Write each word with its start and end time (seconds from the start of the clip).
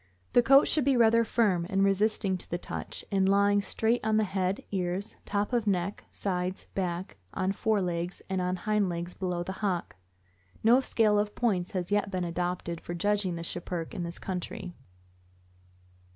The 0.33 0.41
coat 0.41 0.67
should 0.67 0.83
be 0.83 0.97
rather 0.97 1.23
firm 1.23 1.67
and 1.69 1.83
resisting 1.83 2.35
to 2.39 2.49
the 2.49 2.57
touch, 2.57 3.05
and 3.11 3.29
lying 3.29 3.61
straight 3.61 4.01
on 4.03 4.17
head, 4.17 4.63
ears, 4.71 5.15
top 5.27 5.53
of 5.53 5.67
neck, 5.67 6.05
sides, 6.09 6.65
back, 6.73 7.17
on 7.35 7.51
fore 7.51 7.83
legs, 7.83 8.19
and 8.27 8.41
on 8.41 8.55
hind 8.55 8.89
legs 8.89 9.13
below 9.13 9.43
the 9.43 9.51
hock. 9.61 9.97
No 10.63 10.79
scale 10.81 11.19
of 11.19 11.35
points 11.35 11.73
has 11.73 11.91
yet 11.91 12.09
been 12.09 12.23
adopted 12.23 12.81
for 12.81 12.95
judging 12.95 13.35
the 13.35 13.43
Schipperke 13.43 13.93
in 13.93 14.01
this 14.01 14.17
country. 14.17 14.73